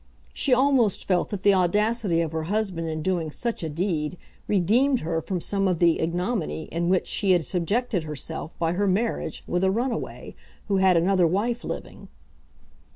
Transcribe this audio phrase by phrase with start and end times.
[0.33, 5.01] She almost felt that the audacity of her husband in doing such a deed redeemed
[5.01, 9.43] her from some of the ignominy to which she had subjected herself by her marriage
[9.45, 10.33] with a runaway
[10.69, 12.07] who had another wife living.